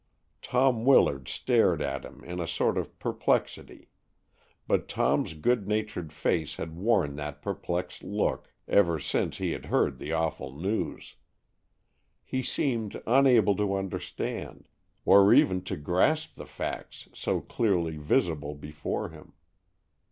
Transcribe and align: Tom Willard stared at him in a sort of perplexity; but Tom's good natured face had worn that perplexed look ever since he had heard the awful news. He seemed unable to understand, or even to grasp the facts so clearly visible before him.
Tom 0.41 0.83
Willard 0.83 1.27
stared 1.27 1.79
at 1.79 2.03
him 2.03 2.23
in 2.23 2.39
a 2.39 2.47
sort 2.47 2.75
of 2.75 2.97
perplexity; 2.97 3.89
but 4.67 4.87
Tom's 4.87 5.35
good 5.35 5.67
natured 5.67 6.11
face 6.11 6.55
had 6.55 6.75
worn 6.75 7.17
that 7.17 7.39
perplexed 7.43 8.01
look 8.03 8.51
ever 8.67 8.97
since 8.97 9.37
he 9.37 9.51
had 9.51 9.65
heard 9.65 9.99
the 9.99 10.11
awful 10.11 10.53
news. 10.59 11.17
He 12.23 12.41
seemed 12.41 12.99
unable 13.05 13.55
to 13.57 13.75
understand, 13.75 14.67
or 15.05 15.31
even 15.35 15.61
to 15.65 15.77
grasp 15.77 16.33
the 16.35 16.47
facts 16.47 17.07
so 17.13 17.39
clearly 17.39 17.97
visible 17.97 18.55
before 18.55 19.09
him. 19.09 19.33